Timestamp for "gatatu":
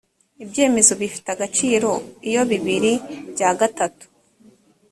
3.59-4.05